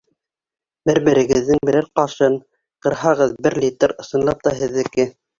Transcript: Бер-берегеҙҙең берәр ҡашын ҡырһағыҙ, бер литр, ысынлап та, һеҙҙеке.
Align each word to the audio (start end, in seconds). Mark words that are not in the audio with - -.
Бер-берегеҙҙең 0.89 1.59
берәр 1.69 1.85
ҡашын 1.99 2.37
ҡырһағыҙ, 2.85 3.35
бер 3.49 3.57
литр, 3.65 3.93
ысынлап 4.05 4.41
та, 4.49 4.55
һеҙҙеке. 4.63 5.07